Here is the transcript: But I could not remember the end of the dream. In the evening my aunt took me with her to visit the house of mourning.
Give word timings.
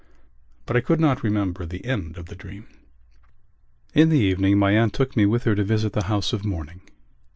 But 0.65 0.75
I 0.75 0.81
could 0.81 0.99
not 0.99 1.21
remember 1.21 1.63
the 1.63 1.85
end 1.85 2.17
of 2.17 2.25
the 2.25 2.33
dream. 2.35 2.65
In 3.93 4.09
the 4.09 4.17
evening 4.17 4.57
my 4.57 4.71
aunt 4.71 4.93
took 4.93 5.15
me 5.15 5.27
with 5.27 5.43
her 5.43 5.53
to 5.53 5.63
visit 5.63 5.93
the 5.93 6.05
house 6.05 6.33
of 6.33 6.43
mourning. 6.43 6.81